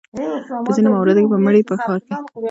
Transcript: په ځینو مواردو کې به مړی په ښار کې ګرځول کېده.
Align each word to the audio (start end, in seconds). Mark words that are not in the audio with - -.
په 0.65 0.69
ځینو 0.75 0.87
مواردو 0.93 1.21
کې 1.23 1.29
به 1.33 1.37
مړی 1.45 1.61
په 1.69 1.73
ښار 1.83 1.99
کې 2.05 2.11
ګرځول 2.11 2.23
کېده. 2.29 2.37